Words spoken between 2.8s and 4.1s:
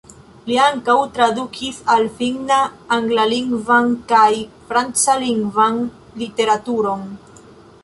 anglalingvan